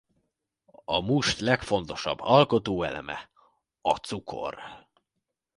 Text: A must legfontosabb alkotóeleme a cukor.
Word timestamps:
A 0.85 0.99
must 1.01 1.39
legfontosabb 1.39 2.19
alkotóeleme 2.21 3.29
a 3.81 3.95
cukor. 3.95 4.57